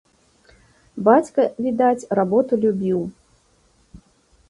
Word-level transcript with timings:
Бацька, 1.09 1.45
відаць, 1.67 2.07
работу 2.23 2.53
любіў. 2.67 2.99